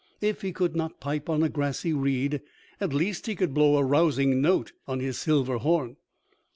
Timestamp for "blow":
3.53-3.77